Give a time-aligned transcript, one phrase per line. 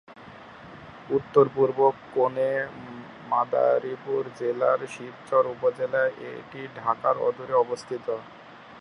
[1.09, 1.77] উত্তর পূর্ব
[2.13, 2.51] কোনে
[3.31, 8.05] মাদারীপুর জেলার শিবচর উপজেলা এটি ঢাকার অদূরে অবস্থিত।